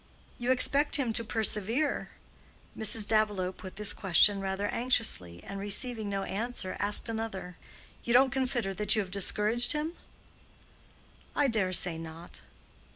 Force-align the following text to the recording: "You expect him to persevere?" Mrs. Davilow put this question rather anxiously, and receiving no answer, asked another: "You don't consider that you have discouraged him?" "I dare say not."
"You 0.39 0.49
expect 0.51 0.95
him 0.95 1.13
to 1.13 1.23
persevere?" 1.23 2.09
Mrs. 2.75 3.07
Davilow 3.07 3.51
put 3.51 3.75
this 3.75 3.93
question 3.93 4.41
rather 4.41 4.65
anxiously, 4.67 5.43
and 5.43 5.59
receiving 5.59 6.09
no 6.09 6.23
answer, 6.23 6.75
asked 6.79 7.07
another: 7.07 7.55
"You 8.03 8.11
don't 8.11 8.31
consider 8.31 8.73
that 8.73 8.95
you 8.95 9.03
have 9.03 9.11
discouraged 9.11 9.73
him?" 9.73 9.93
"I 11.35 11.47
dare 11.47 11.71
say 11.71 11.99
not." 11.99 12.41